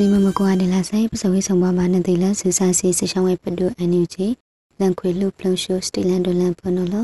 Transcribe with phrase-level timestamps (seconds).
[0.00, 4.26] နေမမကွာတယ်လားဆိုင်ပစဝေးဆောင်ပါမနဲ့တေလဆူစာစီစချောင်းဝဲပဒုအန်ယူဂျီ
[4.78, 6.94] လန်ခွေလူပလုံရှိုစတီလန်ဒလန်ပနလ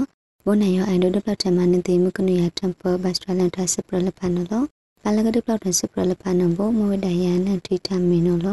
[0.44, 4.52] ဘုန်နယောအိုင်ဒိုဒပလတ်တမနဲ့တေမကနုရတမ်ပဘတ်စထလန်တာစပရလပနလ
[5.02, 8.48] ပါလကဒပလတ်စပရလပနဘောမဝဒယန်နဲ့တီတမင်းနလ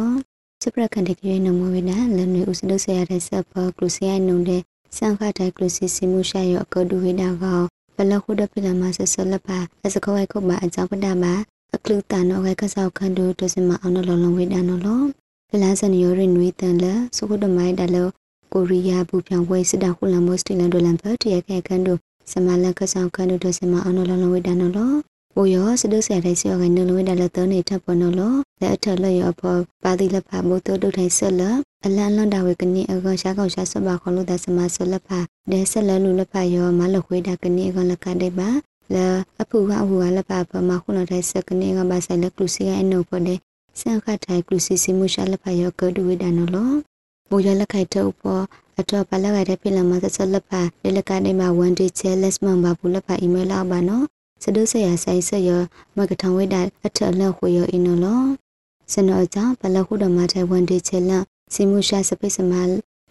[0.64, 4.62] စပရကန်တကရနမဝဒလန်နွေဥစဒုဆရတဲ့စပကလုစီယနုံတဲ့
[4.98, 7.62] စံခတိုင်ကလုစီစီမှုရှာရအကဒူဝိဒါကော
[7.96, 11.34] ဘလခုဒပလမဆဆလပါအစကောဝဲခုမအကြောင်းပဒမှာ
[11.76, 14.88] အခလူတန်တော့ကကဆောက်ခန်တို့ဒစမအောင်လောလုံးဝိဒန်နော်လ
[15.62, 18.08] လန်စန်ယောရင်နွေတန်လစုခုတမိုင်းတလော
[18.54, 22.00] ကိုရီးယားဘူပြောင်ဝဲစစ်တာခုလမောစတီလန်ဒိုလန်ပတ်တရခဲခန်တို့
[22.32, 24.74] စမလန်ကဆောက်ခန်တို့ဒစမအောင်လောလုံးဝိဒန်နော်
[25.36, 28.22] ဘိုယောစဒုဆရာတဲ့စီယောကနလုံးဝိဒန်လတောနေထပ်ပေါ်နော်လ
[28.66, 31.42] က်အထက်လက်ရောပေါ်ပါတိလက်ဖာမိုးတို့ဒုထိုင်ဆက်လ
[31.86, 35.20] အလန်လန်တာဝေကနေအကောရှားကောင်ရှားစပါခေါလို့ဒစမဆက်လက်ဖာ
[35.52, 38.50] ဒဲဆက်လလူလက်ဖာယောမလခွေးတာကနေအကောလက်ကတဲ့ပါ
[38.94, 39.08] လာ
[39.42, 43.40] အဖူကအဖူကလက်ပါပမခုနတဲ့စကနေကဘာဆိုင်လက်ကလူစီကအနိုပေါ်တဲ့
[43.80, 46.72] စံခတ်ထိုင်ကလူစီစီမှုရှာလက်ပါရောကဒူဝိဒနော်လော
[47.30, 48.44] မိုးရလက်ခိုက်တော့ပေါ်
[48.80, 54.06] အတော့ပလက်ခိုက်တဲ့ပြည်လာမှာဆက်လက်ပါလက်လက်ကနေမှာ1 day chair less မှဘာဘူးလက်ပါ email လောက်ပါနော်
[54.44, 55.50] စဒုဆရာဆိုင်ဆက်ရ
[55.98, 58.28] မကထောင်ဝိဒအထက်လက်ခွေရအင်းနော်
[58.94, 61.24] စနောကြောင့်ပလက်ခုတော်မှာတဲ့1 day chair လက်
[61.54, 62.54] စီမှုရှာစပိစမ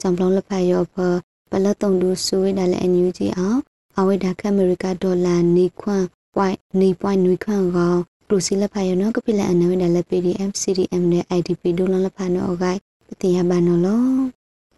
[0.01, 1.17] ကြောင့်ပလောင်းလက်ပါရောပေါ်
[1.51, 3.59] ပလက်တုံတူဆူဝိဒလည်းအန်ယူဂျီအောင်
[3.99, 7.95] အဝိဒါကအမေရိကဒေါ်လာနေခွန့် point နေ point နွေခွန့်ကော
[8.27, 14.05] ကလူစီလက်ဖာရနော်ကပိလက်အနဝိဒါလက် PDF CDM နဲ့ IDP ဒုလလက်ဖာနော်ဂိုက်ပတိယဘာနော်လော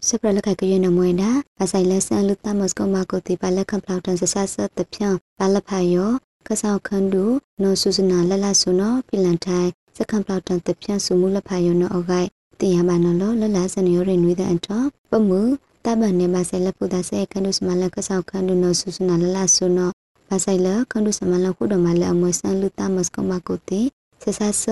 [0.09, 1.31] စပရလက်ကကရနမွေတာ
[1.63, 6.11] အဆိုင်လက်ဆန်လူတမစကမကိုတီပါလက်ခံပလောက်တန်ဆဆဆတပြန့်ပါလက်ဖာယော
[6.47, 7.25] ကဆောက်ခန်းတူ
[7.63, 12.29] နော်ဆုစနာလက်လဆုနော်ဖိလန်ထိုင်စကံပလောက်တန်တပြန့်စုမှုလက်ဖာယောနော်အဂိုက်
[12.61, 15.41] တိယဘာနော်လောလလဆန်ယောရင်နွေတဲ့အန်တော့ပမှု
[15.85, 19.91] တဘန်နေပါဆိုင်လဖူတာဆေကန်ဒုစမလကဆောက်ကန်ဒုနောဆုစနာလလဆုနော
[20.29, 23.81] ပါဆိုင်လကန်ဒုစမလခုဒမလအမွဆန်လူတမစကမကုတိ
[24.23, 24.65] ဆဆဆ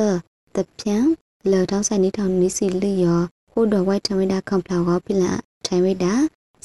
[0.54, 1.04] တပြန်
[1.50, 3.20] လောတောင်းဆိုင်နေထောင်နီစီလီယော
[3.52, 5.24] ဟိုဒဝိုက်ထဝိဒါကွန်ပလောက်ပိလ
[5.66, 6.12] ထိုင်ဝိဒါ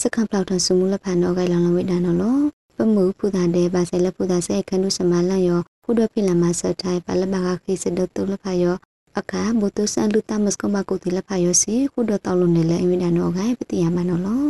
[0.02, 2.38] စကံပလောက်တဆုမူလဖာနောဂိုင်လောင်လဝိဒါနော်လော
[2.76, 8.76] ပမှုဖူတာတဲ့ပါဆိုင်လဖူတာဆေကန်ဒုစမလယောခုဒပိလမဆထိုင်ပါလဘကခိစဒတုလဖာယော
[9.20, 14.48] အခါဘုတုဆန်လူတမစကမကုတိလဖာယောစီခုဒတောက်လုံးနေလဲအဝိဒါနောဂိုင်ပတိယမနောလော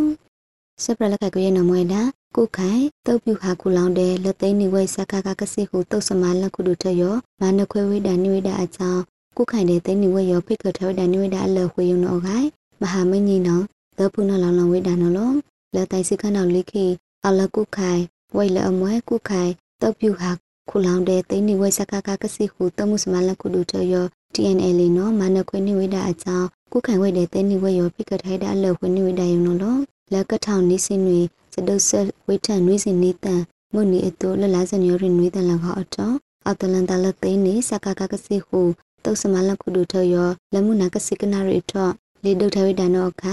[0.83, 2.01] စပရလကကရနမွေတာ
[2.35, 9.01] ကိုခိုင်တုတ်ပြူဟာကူလောင်တဲ့လက်သိန်းနေဝိစကကကစီဟုတုတ်စမလက်ကုတုထယောမာနခွေဝိဒနိဝိဒအကြောင်း
[9.37, 12.47] ကိုခိုင်တဲ့သိန်းနေဝိယောဖိကထဝိဒနိဝိဒအလခွေယုံနောခိုင်
[12.81, 13.61] မဟာမင်းကြီးနော
[13.97, 15.31] သပုနလောင်လောင်ဝိဒနောလော
[15.75, 16.85] လက်တိုင်စခနောလိခိ
[17.25, 18.01] အလကုခိုင်
[18.35, 19.51] ဝိလအမွဲကုခိုင်
[19.81, 20.31] တုတ်ပြူဟာ
[20.69, 24.05] ခူလောင်တဲ့သိန်းနေဝိစကကကစီဟုတမှုစမလက်ကုတုထယော
[24.37, 29.77] TNL နော်မာနခွေနိဝိဒအကြောင်းကုခိုင်ဝိတဲ့သိန်းနေဝိယောဖိကထိုင်တဲ့အလခွေနိဝိဒယုံနောလော
[30.13, 31.19] လက်ကထောင်နေစင်တွေ
[31.53, 31.89] စဒုဆ
[32.27, 33.41] ဝိထန်နွေးစင်နေတန်
[33.73, 36.15] မုန်နီအတူလလစန်ယောရင်နွေးတန်လောက်အတော့
[36.49, 38.59] အတလန်တလသိနေစကကကစီဟု
[39.03, 41.91] တုတ်စမလကုဒုထယောလမှုနာကစီကနာရီတော့
[42.23, 43.23] လေဒုထဝိဒနောခ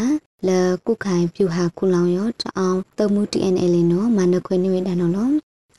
[0.49, 0.51] လ
[0.87, 5.29] ကုခိုင်ပြူဟာခုလောင်ယောတအောင်တုံမှု TNL နော်မနခွေနိဝိဒနောလော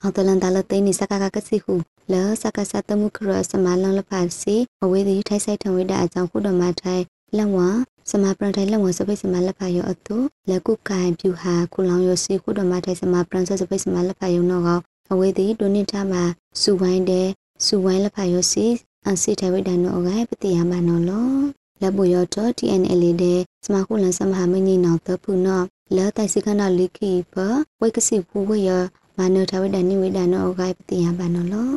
[0.04, 1.74] အတလန်တလသိနေစကကကစီဟု
[2.12, 7.04] လစကဆတမှုခရစမလန်လဖာစီအဝေးဒီထိုက်ဆိုင်ထဝိဒအကြောင်းခုတော်မှာထိုင်
[7.38, 7.70] လက်ဝါ
[8.12, 10.18] စမပရန်ထိုင်လက်ဝါစပိတ်စမလက်ဖာယောအတု
[10.50, 14.70] လက်ကုကိုင်ပြူဟာခုလောင်ယောစီခုတော်မထိုင်စမပရန်ဆစပိတ်စမလက်ဖာယောနောက
[15.12, 16.24] အဝေးသည်ဒုနိထမှာ
[16.62, 17.28] စူဝိုင်းတဲ့
[17.66, 18.66] စူဝိုင်းလက်ဖာယောစီ
[19.06, 21.30] အန်စီထဝိဒန်နောကပတိယမနောလော
[21.82, 25.62] လက်ဘူယောတော့ TNL တဲ့စမခုလန်စမဟာမင်းကြီးနောတပူနော
[25.96, 27.36] လဲတိုင်စခနာလိခိပ
[27.80, 28.72] ဝိကစီဖူဝေယ
[29.18, 31.72] မနောထဝိဒန်နိဝိဒန်နောကပတိယမနောလော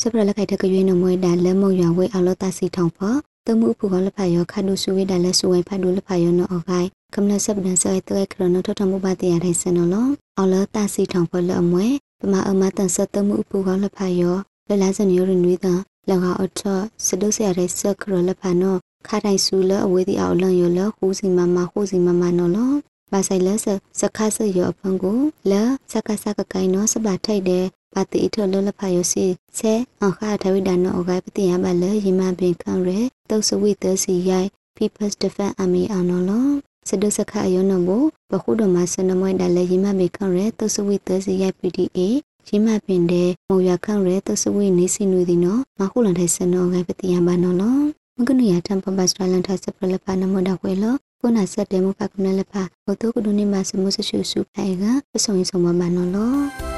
[0.00, 3.14] စပရလက်ခိုက်တကရွေးနမွေးတာလက်မုံရွာဝေအလောတစီထောင်ဖော
[3.46, 10.06] တမှုဖူကလဖာယောခါဒုစုဝိဒါလက်စုဝိုင်ဖတ်ဒုလဖာယောနောအခိုင်ကမလဆပ်ဒန်ဆဲတဲခရနထထမှုပါတရားထိုင်စနလော
[10.38, 11.86] အော်လတာစီထောင်ဖလအမွဲ
[12.20, 14.36] ပမာအမတန်ဆတ်တမှုဖူကလဖာယော
[14.68, 15.74] လလဆန်ယောရနွေးတာ
[16.08, 16.60] လကအထ
[17.06, 18.76] စဒုဆရာရဲဆခရလဖာနော
[19.06, 22.72] ခါတိုင်ဆူလအဝေးဒီအော်လန်ယောလဟူစီမမဟူစီမမနောလော
[23.10, 23.54] ဘာဆိုင်လဲ
[24.00, 25.18] စခါဆယောအဖန်ကို
[25.50, 25.52] လ
[25.92, 27.64] စကစကကိုင်နောစပါထိုက်တဲ့
[27.94, 29.26] ပါတိထလလဖာယောစီ
[29.58, 29.72] ဆဲ
[30.04, 36.52] အခါထဝိဒါနောအဂိုင်ပတိယပါလေယမပင်ခံရဲတုတ်စဝိတစီရိုင် People's Defense Army အောင်နော်
[36.88, 37.88] စဒုစခအယောနဘ
[38.30, 41.98] ဘခုဒမဆနမွိဒါလေယမပင်ခံရဲတုတ်စဝိတစီရိုင် PDA
[42.48, 47.82] ရင်းမပင်တဲ့မောရခန့်ရဲတုတ်စဝိနေစီနွေဒီနော်မခုလန်တဲ့စနောဂိုင်ပတိယပါနော်နော်
[48.16, 56.69] မကနရတမ်ပပစထလန်ထဆပလပနမဒခွေလော ခုနဆက်တယ်မပကနလပဘုတုကဒုနိမစမှုဆရှုစုဖိုင်ကပဆုံရင်ဆုံးမမနော်လော